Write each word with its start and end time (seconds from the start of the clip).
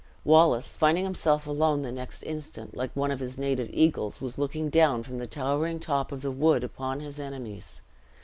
Wallace, 0.23 0.75
finding 0.75 1.03
himself 1.03 1.45
alone, 1.45 1.83
the 1.83 1.91
next 1.91 2.23
instant, 2.23 2.75
like 2.75 2.89
one 2.95 3.11
of 3.11 3.19
his 3.19 3.37
native 3.37 3.69
eagles, 3.71 4.19
was 4.19 4.39
looking 4.39 4.67
down 4.69 5.03
from 5.03 5.19
the 5.19 5.27
towering 5.27 5.79
top 5.79 6.11
of 6.11 6.23
the 6.23 6.31
wood 6.31 6.63
upon 6.63 7.01
his 7.01 7.19
enemies. 7.19 7.81